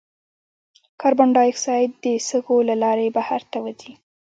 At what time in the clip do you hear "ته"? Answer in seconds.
3.51-3.57